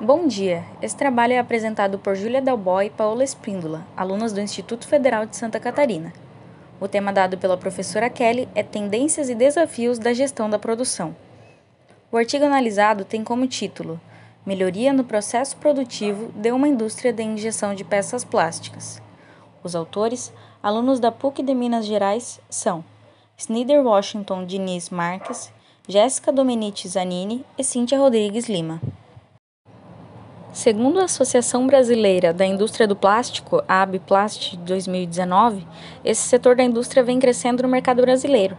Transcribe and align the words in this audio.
Bom 0.00 0.28
dia! 0.28 0.64
Esse 0.80 0.96
trabalho 0.96 1.32
é 1.32 1.40
apresentado 1.40 1.98
por 1.98 2.14
Júlia 2.14 2.40
Dalboy 2.40 2.86
e 2.86 2.90
Paola 2.90 3.24
Espíndola, 3.24 3.84
alunas 3.96 4.32
do 4.32 4.40
Instituto 4.40 4.86
Federal 4.86 5.26
de 5.26 5.36
Santa 5.36 5.58
Catarina. 5.58 6.12
O 6.80 6.86
tema 6.86 7.12
dado 7.12 7.36
pela 7.36 7.56
professora 7.56 8.08
Kelly 8.08 8.48
é 8.54 8.62
Tendências 8.62 9.28
e 9.28 9.34
Desafios 9.34 9.98
da 9.98 10.12
Gestão 10.12 10.48
da 10.48 10.56
Produção. 10.56 11.16
O 12.12 12.16
artigo 12.16 12.44
analisado 12.44 13.04
tem 13.04 13.24
como 13.24 13.48
título 13.48 14.00
Melhoria 14.46 14.92
no 14.92 15.02
processo 15.02 15.56
produtivo 15.56 16.30
de 16.32 16.52
uma 16.52 16.68
indústria 16.68 17.12
de 17.12 17.24
injeção 17.24 17.74
de 17.74 17.82
peças 17.82 18.22
plásticas. 18.22 19.02
Os 19.64 19.74
autores, 19.74 20.32
alunos 20.62 21.00
da 21.00 21.10
PUC 21.10 21.42
de 21.42 21.54
Minas 21.56 21.84
Gerais, 21.84 22.40
são 22.48 22.84
Snider 23.36 23.84
Washington 23.84 24.46
Diniz 24.46 24.90
Marques, 24.90 25.52
Jéssica 25.88 26.30
Domenici 26.30 26.86
Zanini 26.86 27.44
e 27.58 27.64
Cíntia 27.64 27.98
Rodrigues 27.98 28.48
Lima. 28.48 28.80
Segundo 30.52 30.98
a 30.98 31.04
Associação 31.04 31.66
Brasileira 31.66 32.32
da 32.32 32.44
Indústria 32.44 32.86
do 32.86 32.96
Plástico, 32.96 33.62
a 33.68 33.82
ABPlast 33.82 34.56
de 34.56 34.64
2019, 34.64 35.66
esse 36.02 36.22
setor 36.22 36.56
da 36.56 36.64
indústria 36.64 37.02
vem 37.02 37.20
crescendo 37.20 37.62
no 37.62 37.68
mercado 37.68 38.00
brasileiro, 38.00 38.56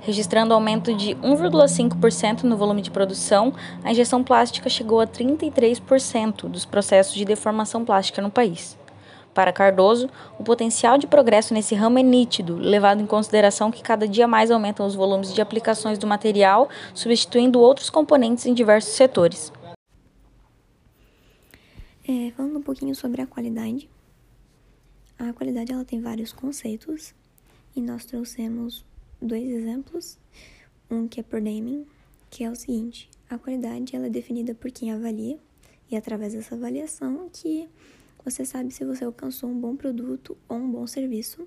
registrando 0.00 0.52
aumento 0.52 0.94
de 0.94 1.14
1,5% 1.16 2.42
no 2.42 2.58
volume 2.58 2.82
de 2.82 2.90
produção, 2.90 3.54
a 3.82 3.90
injeção 3.90 4.22
plástica 4.22 4.68
chegou 4.68 5.00
a 5.00 5.06
33% 5.06 6.46
dos 6.46 6.66
processos 6.66 7.14
de 7.14 7.24
deformação 7.24 7.86
plástica 7.86 8.20
no 8.20 8.30
país. 8.30 8.78
Para 9.32 9.52
Cardoso, 9.52 10.10
o 10.38 10.44
potencial 10.44 10.98
de 10.98 11.06
progresso 11.06 11.54
nesse 11.54 11.74
ramo 11.74 11.98
é 11.98 12.02
nítido, 12.02 12.56
levado 12.56 13.00
em 13.00 13.06
consideração 13.06 13.70
que 13.70 13.82
cada 13.82 14.06
dia 14.06 14.28
mais 14.28 14.50
aumentam 14.50 14.84
os 14.84 14.94
volumes 14.94 15.32
de 15.32 15.40
aplicações 15.40 15.98
do 15.98 16.06
material, 16.06 16.68
substituindo 16.92 17.60
outros 17.60 17.88
componentes 17.88 18.44
em 18.44 18.52
diversos 18.52 18.92
setores. 18.92 19.52
É, 22.12 22.32
falando 22.32 22.58
um 22.58 22.62
pouquinho 22.62 22.92
sobre 22.92 23.22
a 23.22 23.26
qualidade. 23.26 23.88
A 25.16 25.32
qualidade 25.32 25.70
ela 25.70 25.84
tem 25.84 26.00
vários 26.00 26.32
conceitos 26.32 27.14
e 27.76 27.80
nós 27.80 28.04
trouxemos 28.04 28.84
dois 29.22 29.48
exemplos. 29.48 30.18
Um 30.90 31.06
que 31.06 31.20
é 31.20 31.22
por 31.22 31.40
Deming, 31.40 31.86
que 32.28 32.42
é 32.42 32.50
o 32.50 32.56
seguinte: 32.56 33.08
a 33.28 33.38
qualidade 33.38 33.94
ela 33.94 34.08
é 34.08 34.10
definida 34.10 34.56
por 34.56 34.72
quem 34.72 34.90
avalia 34.90 35.38
e 35.88 35.96
através 35.96 36.32
dessa 36.32 36.56
avaliação 36.56 37.30
que 37.32 37.68
você 38.24 38.44
sabe 38.44 38.74
se 38.74 38.84
você 38.84 39.04
alcançou 39.04 39.48
um 39.48 39.60
bom 39.60 39.76
produto 39.76 40.36
ou 40.48 40.56
um 40.56 40.68
bom 40.68 40.88
serviço. 40.88 41.46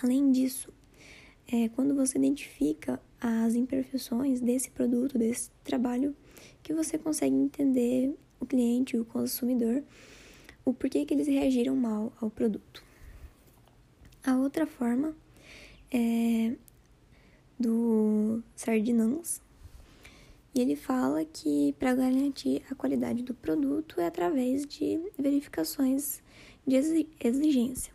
Além 0.00 0.30
disso, 0.30 0.72
é 1.48 1.68
quando 1.70 1.96
você 1.96 2.16
identifica 2.16 3.02
as 3.20 3.56
imperfeições 3.56 4.40
desse 4.40 4.70
produto, 4.70 5.18
desse 5.18 5.50
trabalho, 5.64 6.14
que 6.62 6.72
você 6.72 6.96
consegue 6.96 7.34
entender 7.34 8.16
o 8.40 8.46
cliente, 8.46 8.96
o 8.96 9.04
consumidor, 9.04 9.82
o 10.64 10.72
porquê 10.72 11.04
que 11.04 11.14
eles 11.14 11.26
reagiram 11.26 11.76
mal 11.76 12.12
ao 12.20 12.30
produto. 12.30 12.82
A 14.24 14.36
outra 14.36 14.66
forma 14.66 15.16
é 15.90 16.56
do 17.58 18.42
Sardinans, 18.54 19.40
e 20.56 20.60
ele 20.60 20.74
fala 20.74 21.22
que 21.22 21.74
para 21.78 21.94
garantir 21.94 22.62
a 22.70 22.74
qualidade 22.74 23.22
do 23.22 23.34
produto 23.34 24.00
é 24.00 24.06
através 24.06 24.64
de 24.66 24.98
verificações 25.18 26.22
de 26.66 27.06
exigência. 27.20 27.92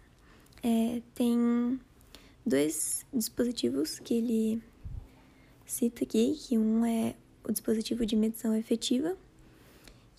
É, 0.61 1.02
tem 1.16 1.80
dois 2.45 3.03
dispositivos 3.11 3.98
que 3.98 4.14
ele 4.14 4.61
cita 5.66 6.03
aqui, 6.03 6.36
que 6.36 6.55
um 6.55 6.86
é 6.86 7.16
o 7.44 7.52
dispositivo 7.52 8.05
de 8.05 8.16
medição 8.16 8.55
efetiva, 8.55 9.17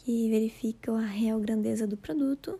que 0.04 0.28
verifica 0.28 0.92
a 0.92 1.00
real 1.00 1.38
grandeza 1.40 1.86
do 1.86 1.96
produto, 1.96 2.58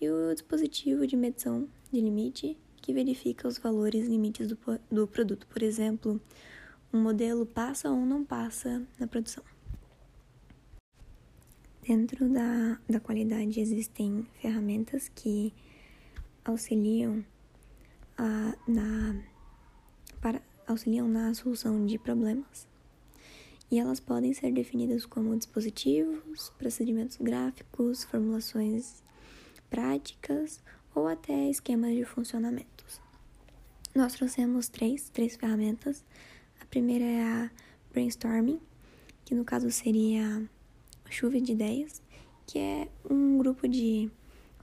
e 0.00 0.10
o 0.10 0.34
dispositivo 0.34 1.06
de 1.06 1.16
medição 1.16 1.68
de 1.90 2.00
limite, 2.00 2.58
que 2.76 2.92
verifica 2.92 3.46
os 3.46 3.58
valores 3.58 4.06
limites 4.08 4.48
do, 4.48 4.58
do 4.90 5.06
produto. 5.06 5.46
Por 5.46 5.62
exemplo, 5.62 6.20
um 6.92 7.00
modelo 7.00 7.46
passa 7.46 7.88
ou 7.88 8.04
não 8.04 8.24
passa 8.24 8.86
na 8.98 9.06
produção. 9.06 9.44
Dentro 11.86 12.28
da, 12.28 12.78
da 12.88 13.00
qualidade 13.00 13.60
existem 13.60 14.26
ferramentas 14.40 15.08
que 15.08 15.52
auxiliam 16.44 17.24
a, 18.18 18.56
na, 18.68 19.22
para, 20.20 20.42
auxiliam 20.66 21.08
na 21.08 21.32
solução 21.34 21.86
de 21.86 21.98
problemas 21.98 22.71
e 23.72 23.78
elas 23.78 24.00
podem 24.00 24.34
ser 24.34 24.52
definidas 24.52 25.06
como 25.06 25.34
dispositivos, 25.34 26.52
procedimentos 26.58 27.16
gráficos, 27.16 28.04
formulações 28.04 29.02
práticas 29.70 30.62
ou 30.94 31.08
até 31.08 31.48
esquemas 31.48 31.96
de 31.96 32.04
funcionamentos. 32.04 33.00
Nós 33.94 34.12
trouxemos 34.12 34.68
três, 34.68 35.08
três 35.08 35.36
ferramentas. 35.36 36.04
A 36.60 36.66
primeira 36.66 37.02
é 37.02 37.22
a 37.22 37.50
brainstorming, 37.90 38.60
que 39.24 39.34
no 39.34 39.42
caso 39.42 39.70
seria 39.70 40.46
a 41.06 41.10
chuva 41.10 41.40
de 41.40 41.52
ideias, 41.52 42.02
que 42.46 42.58
é 42.58 42.88
um 43.08 43.38
grupo 43.38 43.66
de 43.66 44.10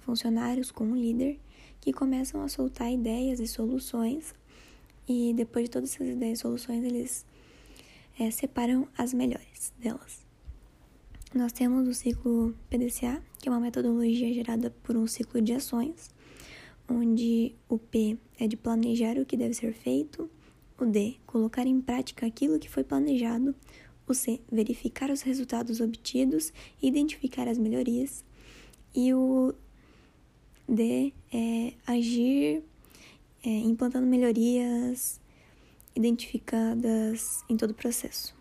funcionários 0.02 0.70
com 0.70 0.84
um 0.84 0.96
líder 0.96 1.40
que 1.82 1.92
começam 1.92 2.44
a 2.44 2.48
soltar 2.48 2.92
ideias 2.92 3.40
e 3.40 3.48
soluções 3.48 4.36
e 5.08 5.34
depois 5.36 5.66
de 5.66 5.72
todas 5.72 5.96
essas 5.96 6.10
ideias 6.10 6.38
e 6.38 6.42
soluções 6.44 6.84
eles 6.84 7.26
é, 8.20 8.30
separam 8.30 8.88
as 8.98 9.14
melhores 9.14 9.74
delas. 9.80 10.28
Nós 11.34 11.52
temos 11.52 11.88
o 11.88 11.94
ciclo 11.94 12.56
PDCA, 12.70 13.24
que 13.40 13.48
é 13.48 13.52
uma 13.52 13.60
metodologia 13.60 14.34
gerada 14.34 14.72
por 14.84 14.98
um 14.98 15.08
ciclo 15.08 15.42
de 15.42 15.54
ações, 15.54 16.10
onde 16.90 17.56
o 17.70 17.78
P 17.78 18.18
é 18.38 18.48
de 18.48 18.58
planejar 18.58 19.18
o 19.18 19.26
que 19.26 19.38
deve 19.38 19.54
ser 19.54 19.74
feito, 19.74 20.30
o 20.78 20.86
D, 20.86 21.18
colocar 21.26 21.66
em 21.68 21.80
prática 21.80 22.26
aquilo 22.26 22.60
que 22.60 22.70
foi 22.70 22.84
planejado, 22.84 23.56
o 24.08 24.14
C, 24.14 24.42
verificar 24.52 25.12
os 25.12 25.22
resultados 25.22 25.80
obtidos 25.80 26.52
e 26.82 26.88
identificar 26.88 27.48
as 27.48 27.60
melhorias, 27.60 28.26
e 28.94 29.14
o 29.14 29.54
D 30.68 31.14
é 31.32 31.74
agir 31.86 32.64
é, 33.44 33.50
implantando 33.50 34.08
melhorias 34.08 35.19
identificadas 36.00 37.44
em 37.50 37.58
todo 37.58 37.72
o 37.72 37.76
processo. 37.76 38.34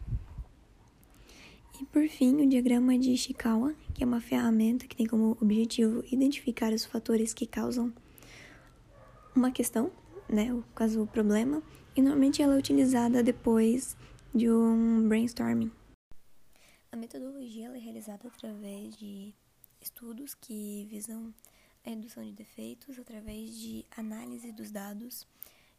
E 1.80 1.84
por 1.86 2.08
fim, 2.08 2.40
o 2.40 2.48
diagrama 2.48 2.96
de 2.96 3.10
Ishikawa, 3.10 3.74
que 3.94 4.02
é 4.02 4.06
uma 4.06 4.20
ferramenta 4.20 4.86
que 4.86 4.96
tem 4.96 5.06
como 5.06 5.36
objetivo 5.40 6.04
identificar 6.10 6.72
os 6.72 6.84
fatores 6.84 7.34
que 7.34 7.46
causam 7.46 7.92
uma 9.34 9.50
questão, 9.50 9.90
né, 10.28 10.52
o 10.52 10.62
caso 10.74 11.02
o 11.02 11.06
problema, 11.06 11.62
e 11.96 12.02
normalmente 12.02 12.42
ela 12.42 12.54
é 12.54 12.58
utilizada 12.58 13.22
depois 13.22 13.96
de 14.34 14.50
um 14.50 15.08
brainstorming. 15.08 15.70
A 16.92 16.96
metodologia 16.96 17.68
é 17.68 17.78
realizada 17.78 18.28
através 18.28 18.96
de 18.96 19.34
estudos 19.80 20.34
que 20.34 20.86
visam 20.90 21.34
a 21.84 21.90
redução 21.90 22.24
de 22.24 22.32
defeitos 22.32 22.98
através 22.98 23.56
de 23.56 23.84
análise 23.96 24.50
dos 24.52 24.70
dados 24.70 25.26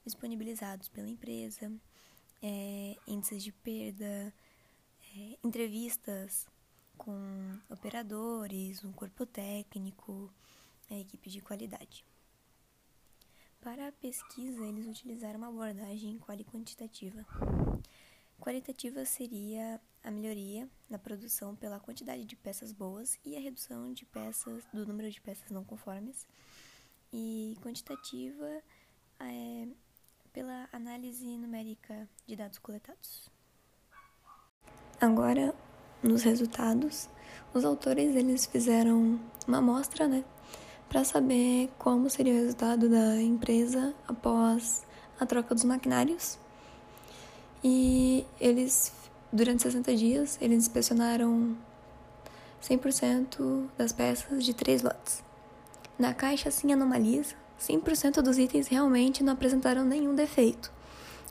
disponibilizados 0.05 0.87
pela 0.87 1.09
empresa, 1.09 1.71
é, 2.41 2.95
índices 3.07 3.43
de 3.43 3.51
perda, 3.51 4.33
é, 5.15 5.37
entrevistas 5.43 6.47
com 6.97 7.57
operadores, 7.69 8.83
um 8.83 8.91
corpo 8.91 9.25
técnico, 9.25 10.31
a 10.89 10.95
equipe 10.95 11.29
de 11.29 11.41
qualidade. 11.41 12.05
Para 13.61 13.89
a 13.89 13.91
pesquisa, 13.91 14.65
eles 14.65 14.87
utilizaram 14.87 15.37
uma 15.37 15.49
abordagem 15.49 16.17
quali-quantitativa. 16.19 17.25
Qualitativa 18.39 19.03
seria 19.03 19.81
a 20.01 20.09
melhoria 20.09 20.69
na 20.89 20.97
produção 20.97 21.55
pela 21.55 21.79
quantidade 21.79 22.23
de 22.23 22.35
peças 22.37 22.71
boas 22.71 23.19
e 23.25 23.35
a 23.35 23.39
redução 23.39 23.91
de 23.91 24.05
peças 24.05 24.63
do 24.73 24.85
número 24.85 25.11
de 25.11 25.19
peças 25.19 25.49
não 25.51 25.63
conformes. 25.63 26.25
E 27.11 27.57
quantitativa 27.61 28.63
é 29.19 29.67
pela 30.33 30.67
análise 30.71 31.25
numérica 31.37 32.07
de 32.27 32.35
dados 32.35 32.57
coletados. 32.57 33.29
Agora, 34.99 35.53
nos 36.03 36.23
resultados, 36.23 37.09
os 37.53 37.63
autores 37.63 38.15
eles 38.15 38.45
fizeram 38.45 39.19
uma 39.47 39.57
amostra, 39.57 40.07
né, 40.07 40.23
para 40.87 41.03
saber 41.03 41.69
como 41.77 42.09
seria 42.09 42.33
o 42.33 42.37
resultado 42.37 42.89
da 42.89 43.21
empresa 43.21 43.93
após 44.07 44.85
a 45.19 45.25
troca 45.25 45.53
dos 45.53 45.63
maquinários. 45.63 46.37
E 47.63 48.25
eles, 48.39 48.91
durante 49.31 49.63
60 49.63 49.95
dias, 49.95 50.37
eles 50.41 50.57
inspecionaram 50.57 51.57
100% 52.61 53.69
das 53.77 53.91
peças 53.91 54.43
de 54.43 54.53
três 54.53 54.81
lotes. 54.81 55.23
Na 55.97 56.13
caixa 56.13 56.49
sem 56.49 56.73
anomalias, 56.73 57.35
100% 57.59 58.21
dos 58.21 58.37
itens 58.37 58.67
realmente 58.67 59.23
não 59.23 59.33
apresentaram 59.33 59.83
nenhum 59.83 60.15
defeito. 60.15 60.71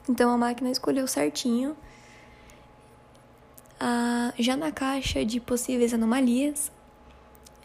Então 0.08 0.30
a 0.30 0.38
máquina 0.38 0.70
escolheu 0.70 1.06
certinho 1.06 1.76
Ah, 3.80 4.32
já 4.38 4.56
na 4.56 4.72
caixa 4.72 5.24
de 5.24 5.38
possíveis 5.38 5.94
anomalias, 5.94 6.72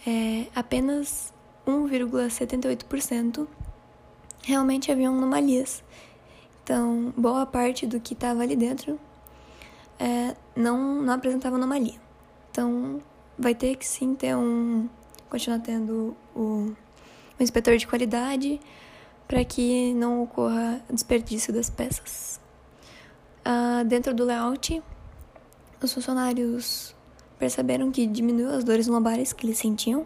é, 0.06 0.46
apenas 0.56 1.34
1,78% 1.66 3.48
realmente 4.44 4.92
haviam 4.92 5.18
anomalias. 5.18 5.84
Então, 6.64 7.14
boa 7.18 7.46
parte 7.46 7.88
do 7.88 8.00
que 8.00 8.14
estava 8.14 8.44
ali 8.44 8.56
dentro 8.56 9.00
é, 10.00 10.36
não, 10.56 11.02
não 11.02 11.14
apresentava 11.14 11.56
anomalia. 11.56 12.00
Então, 12.52 13.02
vai 13.38 13.56
ter 13.56 13.76
que 13.76 13.86
sim 13.86 14.16
ter 14.16 14.36
um. 14.36 14.88
continuar 15.30 15.60
tendo 15.60 16.16
o, 16.36 16.74
o 17.40 17.44
inspetor 17.44 17.78
de 17.78 17.88
qualidade 17.88 18.60
para 19.28 19.44
que 19.44 19.94
não 19.94 20.24
ocorra 20.24 20.82
desperdício 20.90 21.54
das 21.54 21.70
peças. 21.70 22.40
Ah, 23.44 23.84
dentro 23.86 24.14
do 24.14 24.24
layout, 24.24 24.82
os 25.82 25.94
funcionários 25.94 26.96
perceberam 27.38 27.92
que 27.92 28.08
diminuiu 28.08 28.50
as 28.50 28.64
dores 28.64 28.88
lombares 28.88 29.34
que 29.34 29.46
eles 29.46 29.58
sentiam. 29.58 30.06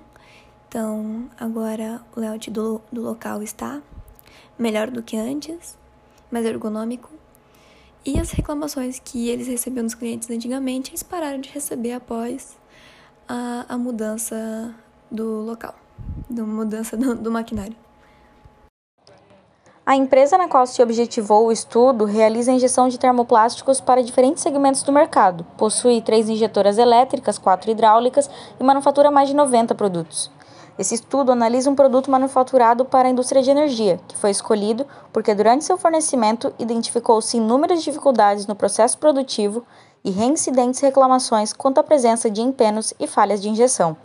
Então, 0.68 1.30
agora 1.40 2.02
o 2.16 2.20
layout 2.20 2.50
do, 2.50 2.82
do 2.92 3.02
local 3.02 3.44
está 3.44 3.82
melhor 4.58 4.90
do 4.90 5.04
que 5.04 5.16
antes, 5.16 5.78
mais 6.32 6.46
ergonômico. 6.46 7.12
E 8.04 8.20
as 8.20 8.32
reclamações 8.32 9.00
que 9.00 9.30
eles 9.30 9.48
recebiam 9.48 9.84
dos 9.86 9.94
clientes 9.94 10.30
antigamente, 10.30 10.92
eles 10.92 11.04
pararam 11.04 11.40
de 11.40 11.50
receber 11.50 11.92
após 11.92 12.58
a, 13.28 13.66
a 13.70 13.78
mudança 13.78 14.74
do 15.12 15.42
local, 15.42 15.76
da 16.30 16.44
mudança 16.44 16.96
do, 16.98 17.16
do 17.16 17.32
maquinário. 17.32 17.76
A 19.86 19.96
empresa 19.96 20.38
na 20.38 20.50
qual 20.50 20.68
se 20.68 20.84
objetivou 20.84 21.48
o 21.48 21.52
estudo 21.52 22.04
realiza 22.04 22.52
a 22.52 22.54
injeção 22.54 22.90
de 22.90 23.00
termoplásticos 23.00 23.80
para 23.80 24.04
diferentes 24.04 24.44
segmentos 24.44 24.84
do 24.84 24.92
mercado. 24.92 25.46
Possui 25.58 26.02
três 26.02 26.28
injetoras 26.28 26.78
elétricas, 26.78 27.38
quatro 27.38 27.72
hidráulicas 27.72 28.30
e 28.60 28.64
manufatura 28.66 29.10
mais 29.10 29.30
de 29.30 29.36
90 29.36 29.74
produtos. 29.76 30.30
Esse 30.78 30.94
estudo 30.94 31.32
analisa 31.32 31.70
um 31.70 31.76
produto 31.76 32.12
manufaturado 32.12 32.84
para 32.84 33.08
a 33.08 33.12
indústria 33.12 33.42
de 33.42 33.50
energia, 33.50 33.98
que 34.10 34.18
foi 34.18 34.30
escolhido 34.30 34.86
porque, 35.14 35.34
durante 35.34 35.64
seu 35.64 35.78
fornecimento, 35.78 36.54
identificou-se 36.60 37.38
inúmeras 37.38 37.82
dificuldades 37.82 38.46
no 38.46 38.56
processo 38.56 38.98
produtivo 38.98 39.66
e 40.04 40.12
reincidentes 40.12 40.82
reclamações 40.82 41.54
quanto 41.54 41.80
à 41.80 41.84
presença 41.84 42.30
de 42.30 42.42
empenos 42.42 42.94
e 43.00 43.08
falhas 43.08 43.42
de 43.42 43.50
injeção. 43.50 43.96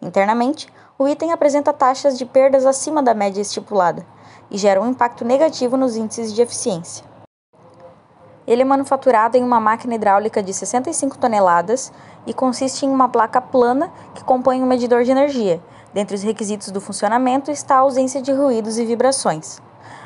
Internamente, 0.00 0.68
o 1.00 1.08
item 1.08 1.32
apresenta 1.32 1.72
taxas 1.72 2.18
de 2.18 2.26
perdas 2.26 2.66
acima 2.66 3.02
da 3.02 3.14
média 3.14 3.40
estipulada 3.40 4.04
e 4.50 4.58
gera 4.58 4.82
um 4.82 4.90
impacto 4.90 5.24
negativo 5.24 5.74
nos 5.74 5.96
índices 5.96 6.30
de 6.30 6.42
eficiência. 6.42 7.06
Ele 8.46 8.60
é 8.60 8.64
manufaturado 8.66 9.34
em 9.34 9.42
uma 9.42 9.58
máquina 9.58 9.94
hidráulica 9.94 10.42
de 10.42 10.52
65 10.52 11.16
toneladas 11.16 11.90
e 12.26 12.34
consiste 12.34 12.84
em 12.84 12.90
uma 12.90 13.08
placa 13.08 13.40
plana 13.40 13.90
que 14.14 14.22
compõe 14.22 14.62
um 14.62 14.66
medidor 14.66 15.02
de 15.02 15.10
energia. 15.10 15.58
Dentre 15.94 16.14
os 16.14 16.22
requisitos 16.22 16.70
do 16.70 16.82
funcionamento 16.82 17.50
está 17.50 17.76
a 17.76 17.78
ausência 17.78 18.20
de 18.20 18.30
ruídos 18.30 18.76
e 18.76 18.84
vibrações. 18.84 19.58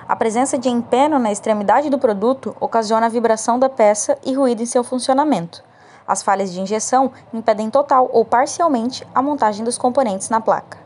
A 0.06 0.14
presença 0.14 0.56
de 0.56 0.68
empeno 0.68 1.18
na 1.18 1.32
extremidade 1.32 1.90
do 1.90 1.98
produto 1.98 2.54
ocasiona 2.60 3.06
a 3.06 3.08
vibração 3.10 3.58
da 3.58 3.68
peça 3.68 4.16
e 4.24 4.32
ruído 4.32 4.62
em 4.62 4.66
seu 4.66 4.84
funcionamento. 4.84 5.60
As 6.06 6.22
falhas 6.22 6.52
de 6.52 6.60
injeção 6.60 7.10
impedem 7.32 7.68
total 7.68 8.08
ou 8.12 8.24
parcialmente 8.24 9.04
a 9.12 9.20
montagem 9.20 9.64
dos 9.64 9.76
componentes 9.76 10.28
na 10.28 10.40
placa. 10.40 10.83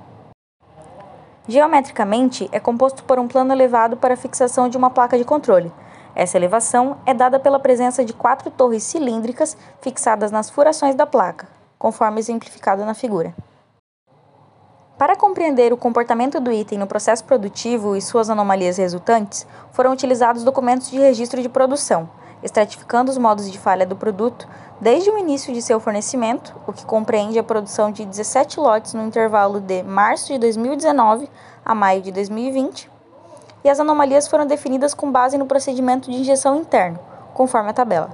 Geometricamente, 1.49 2.47
é 2.53 2.61
composto 2.61 3.03
por 3.05 3.19
um 3.19 3.27
plano 3.27 3.55
elevado 3.55 3.97
para 3.97 4.13
a 4.13 4.17
fixação 4.19 4.69
de 4.69 4.77
uma 4.77 4.91
placa 4.91 5.17
de 5.17 5.25
controle. 5.25 5.73
Essa 6.15 6.37
elevação 6.37 6.99
é 7.07 7.15
dada 7.15 7.41
pela 7.41 7.59
presença 7.59 8.05
de 8.05 8.13
quatro 8.13 8.51
torres 8.51 8.83
cilíndricas 8.83 9.57
fixadas 9.81 10.31
nas 10.31 10.51
furações 10.51 10.95
da 10.95 11.07
placa, 11.07 11.49
conforme 11.79 12.21
exemplificado 12.21 12.85
na 12.85 12.93
figura. 12.93 13.35
Para 14.99 15.17
compreender 15.17 15.73
o 15.73 15.77
comportamento 15.79 16.39
do 16.39 16.53
item 16.53 16.77
no 16.77 16.87
processo 16.87 17.25
produtivo 17.25 17.97
e 17.97 18.03
suas 18.03 18.29
anomalias 18.29 18.77
resultantes, 18.77 19.47
foram 19.73 19.93
utilizados 19.93 20.45
documentos 20.45 20.91
de 20.91 20.99
registro 20.99 21.41
de 21.41 21.49
produção, 21.49 22.11
estratificando 22.43 23.11
os 23.11 23.19
modos 23.19 23.51
de 23.51 23.59
falha 23.59 23.87
do 23.87 23.97
produto 23.97 24.49
desde 24.81 25.11
o 25.11 25.19
início 25.19 25.53
de 25.53 25.61
seu 25.61 25.81
fornecimento, 25.81 26.55
o 26.67 26.73
que 26.73 26.87
compreende 26.87 27.39
a 27.39 27.43
produção 27.43 27.91
de 27.91 28.05
17 28.05 28.61
lotes 28.61 28.95
no 28.95 29.05
intervalo 29.05 29.61
de 29.61 29.83
março 29.83 30.33
de 30.33 30.39
2019 30.39 31.29
a 31.65 31.75
maio 31.75 32.01
de 32.01 32.13
2020, 32.13 32.91
e 33.65 33.69
as 33.69 33.81
anomalias 33.81 34.29
foram 34.29 34.47
definidas 34.47 34.95
com 34.95 35.11
base 35.11 35.37
no 35.37 35.47
procedimento 35.47 36.11
de 36.11 36.17
injeção 36.17 36.57
interno, 36.57 36.99
conforme 37.35 37.71
a 37.71 37.75
tabela. 37.75 38.11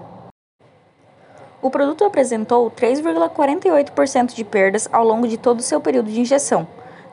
O 1.60 1.70
produto 1.70 2.04
apresentou 2.04 2.70
3,48% 2.70 4.34
de 4.34 4.44
perdas 4.44 4.88
ao 4.92 5.04
longo 5.04 5.26
de 5.26 5.38
todo 5.38 5.60
o 5.60 5.62
seu 5.62 5.80
período 5.80 6.10
de 6.10 6.20
injeção, 6.20 6.66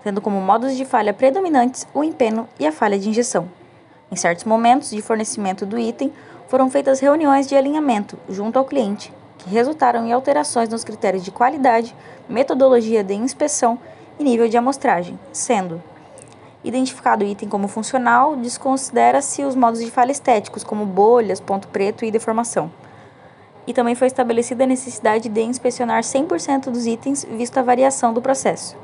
tendo 0.04 0.20
como 0.20 0.42
modos 0.42 0.76
de 0.76 0.84
falha 0.84 1.14
predominantes 1.14 1.88
o 1.94 2.04
empeno 2.04 2.50
e 2.60 2.68
a 2.68 2.72
falha 2.72 3.00
de 3.00 3.08
injeção. 3.08 3.50
Em 4.12 4.16
certos 4.18 4.44
momentos 4.44 4.90
de 4.90 5.02
fornecimento 5.02 5.66
do 5.66 5.80
item, 5.80 6.12
foram 6.52 6.70
feitas 6.70 7.00
reuniões 7.00 7.48
de 7.48 7.56
alinhamento 7.56 8.20
junto 8.28 8.60
ao 8.60 8.66
cliente, 8.66 9.10
que 9.38 9.50
resultaram 9.50 10.06
em 10.06 10.12
alterações 10.12 10.68
nos 10.68 10.84
critérios 10.84 11.24
de 11.24 11.32
qualidade, 11.32 11.96
metodologia 12.28 13.06
de 13.06 13.14
inspeção 13.14 13.80
e 14.20 14.24
nível 14.26 14.50
de 14.50 14.58
amostragem, 14.58 15.18
sendo 15.32 15.82
identificado 16.62 17.24
o 17.24 17.28
item 17.28 17.48
como 17.48 17.70
funcional, 17.70 18.36
desconsidera-se 18.36 19.46
os 19.46 19.56
modos 19.56 19.80
de 19.80 19.90
falha 19.90 20.12
estéticos, 20.12 20.62
como 20.62 20.86
bolhas, 20.86 21.40
ponto 21.40 21.70
preto 21.70 22.04
e 22.04 22.12
deformação. 22.12 22.70
E 23.66 23.74
também 23.74 23.96
foi 23.96 24.08
estabelecida 24.08 24.66
a 24.66 24.68
necessidade 24.68 25.30
de 25.30 25.42
inspecionar 25.42 26.04
100% 26.04 26.64
dos 26.66 26.86
itens, 26.86 27.24
visto 27.24 27.58
a 27.60 27.64
variação 27.64 28.14
do 28.14 28.22
processo. 28.22 28.76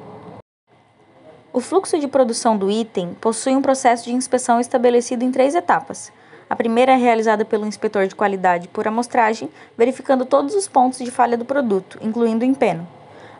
O 1.51 1.59
fluxo 1.59 1.99
de 1.99 2.07
produção 2.07 2.57
do 2.57 2.71
item 2.71 3.13
possui 3.19 3.57
um 3.57 3.61
processo 3.61 4.05
de 4.05 4.13
inspeção 4.13 4.57
estabelecido 4.57 5.25
em 5.25 5.31
três 5.31 5.53
etapas. 5.53 6.13
A 6.49 6.55
primeira 6.55 6.93
é 6.93 6.95
realizada 6.95 7.43
pelo 7.43 7.65
inspetor 7.65 8.07
de 8.07 8.15
qualidade 8.15 8.67
por 8.69 8.87
amostragem, 8.87 9.49
verificando 9.77 10.25
todos 10.25 10.55
os 10.55 10.67
pontos 10.67 10.99
de 10.99 11.11
falha 11.11 11.37
do 11.37 11.43
produto, 11.43 11.99
incluindo 12.01 12.45
o 12.45 12.47
empeno. 12.47 12.87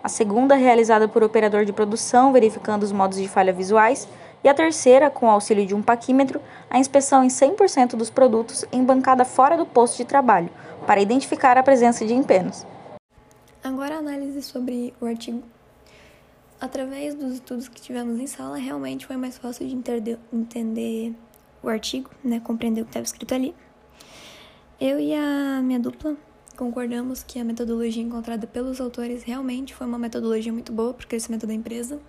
A 0.04 0.09
segunda 0.09 0.56
é 0.56 0.57
realizada 0.57 1.07
por 1.07 1.24
operador 1.24 1.65
de 1.65 1.74
produção, 1.74 2.31
verificando 2.31 2.83
os 2.83 2.92
modos 2.92 3.18
de 3.18 3.27
falha 3.27 3.54
visuais. 3.54 4.07
E 4.44 4.50
a 4.50 4.54
terceira, 4.54 5.09
com 5.09 5.25
o 5.25 5.30
auxílio 5.30 5.65
de 5.65 5.74
um 5.74 5.81
paquímetro, 5.81 6.39
a 6.69 6.77
inspeção 6.77 7.24
em 7.24 7.27
100% 7.27 7.95
dos 7.95 8.09
produtos 8.09 8.63
em 8.71 8.83
bancada 8.83 9.25
fora 9.25 9.57
do 9.57 9.65
posto 9.65 9.98
de 9.98 10.06
trabalho, 10.06 10.50
para 10.86 11.01
identificar 11.01 11.57
a 11.57 11.63
presença 11.63 12.06
de 12.06 12.13
empenos. 12.13 12.65
Agora 13.63 13.95
a 13.95 14.00
análise 14.00 14.42
sobre 14.42 14.94
o 15.01 15.06
artigo. 15.06 15.44
Através 16.59 17.14
dos 17.14 17.33
estudos 17.33 17.68
que 17.68 17.81
tivemos 17.81 18.19
em 18.19 18.28
sala, 18.28 18.57
realmente 18.57 19.06
foi 19.06 19.18
mais 19.18 19.37
fácil 19.37 19.68
de 19.68 19.76
entender, 19.76 20.18
entender 20.31 21.14
o 21.69 21.74
artigo, 21.74 22.09
né, 22.24 22.40
compreender 22.40 22.81
o 22.81 22.86
que 22.86 22.90
estava 22.90 23.06
escrito 23.06 23.33
ali. 23.33 23.56
Eu 24.80 25.00
e 25.00 25.14
a 25.14 25.62
minha 25.64 25.80
dupla 25.80 26.16
concordamos 26.56 27.24
que 27.24 27.40
a 27.40 27.44
metodologia 27.44 28.02
encontrada 28.02 28.47
pelos 28.47 28.81
autores 28.81 29.24
realmente 29.24 29.74
foi 29.74 29.86
uma 29.86 30.00
metodologia 30.00 30.52
muito 30.52 30.71
boa 30.71 30.94
para 30.94 31.06
o 31.06 31.07
crescimento 31.07 31.45
da 31.45 31.54
empresa. 31.54 32.00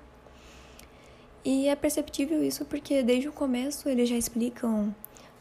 E 1.45 1.69
é 1.69 1.77
perceptível 1.77 2.43
isso 2.43 2.65
porque 2.65 3.03
desde 3.03 3.29
o 3.29 3.33
começo 3.33 3.89
eles 3.89 4.09
já 4.09 4.17
explicam 4.17 4.95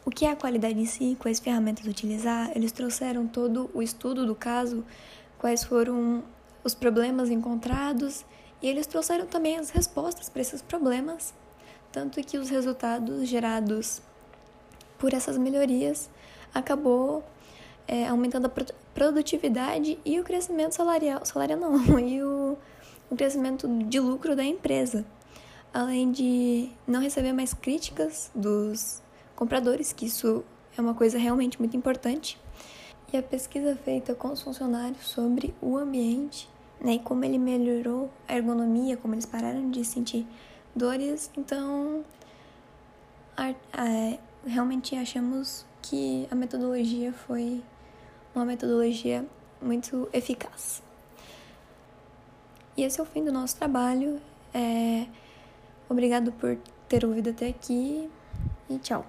o 0.04 0.10
que 0.10 0.24
é 0.24 0.30
a 0.30 0.36
qualidade 0.36 0.78
em 0.78 0.86
si, 0.86 1.16
quais 1.18 1.38
ferramentas 1.38 1.86
utilizar, 1.86 2.50
eles 2.54 2.72
trouxeram 2.72 3.26
todo 3.26 3.70
o 3.74 3.82
estudo 3.82 4.24
do 4.24 4.34
caso, 4.34 4.84
quais 5.38 5.64
foram 5.64 6.22
os 6.64 6.74
problemas 6.74 7.28
encontrados 7.28 8.24
e 8.62 8.68
eles 8.68 8.86
trouxeram 8.86 9.26
também 9.26 9.58
as 9.58 9.70
respostas 9.70 10.28
para 10.28 10.40
esses 10.40 10.62
problemas, 10.62 11.34
tanto 11.92 12.22
que 12.22 12.38
os 12.38 12.48
resultados 12.48 13.28
gerados 13.28 14.00
por 14.98 15.14
essas 15.14 15.38
melhorias, 15.38 16.10
acabou 16.54 17.24
é, 17.86 18.06
aumentando 18.06 18.46
a 18.46 18.52
produtividade 18.94 19.98
e 20.04 20.20
o 20.20 20.24
crescimento 20.24 20.74
salarial, 20.74 21.24
salarial 21.24 21.58
não, 21.58 21.98
e 22.00 22.22
o, 22.22 22.56
o 23.10 23.16
crescimento 23.16 23.66
de 23.84 24.00
lucro 24.00 24.36
da 24.36 24.44
empresa, 24.44 25.04
além 25.72 26.10
de 26.10 26.70
não 26.86 27.00
receber 27.00 27.32
mais 27.32 27.54
críticas 27.54 28.30
dos 28.34 29.00
compradores, 29.34 29.92
que 29.92 30.06
isso 30.06 30.44
é 30.76 30.80
uma 30.80 30.94
coisa 30.94 31.18
realmente 31.18 31.58
muito 31.58 31.76
importante. 31.76 32.38
E 33.12 33.16
a 33.16 33.22
pesquisa 33.22 33.74
feita 33.76 34.14
com 34.14 34.28
os 34.28 34.42
funcionários 34.42 35.06
sobre 35.06 35.54
o 35.62 35.78
ambiente, 35.78 36.48
né, 36.80 36.94
e 36.94 36.98
como 36.98 37.24
ele 37.24 37.38
melhorou 37.38 38.10
a 38.28 38.36
ergonomia, 38.36 38.96
como 38.96 39.14
eles 39.14 39.24
pararam 39.24 39.70
de 39.70 39.84
sentir 39.84 40.26
dores, 40.76 41.30
então 41.36 42.04
a, 43.36 43.54
a, 43.72 44.18
realmente 44.46 44.94
achamos 44.96 45.66
que 45.82 46.26
a 46.30 46.34
metodologia 46.34 47.12
foi 47.12 47.62
uma 48.34 48.44
metodologia 48.44 49.24
muito 49.60 50.08
eficaz. 50.12 50.82
E 52.76 52.82
esse 52.82 53.00
é 53.00 53.02
o 53.02 53.06
fim 53.06 53.24
do 53.24 53.32
nosso 53.32 53.56
trabalho. 53.56 54.20
É... 54.54 55.06
Obrigado 55.88 56.30
por 56.32 56.56
ter 56.88 57.04
ouvido 57.04 57.30
até 57.30 57.48
aqui 57.48 58.08
e 58.70 58.78
tchau. 58.78 59.04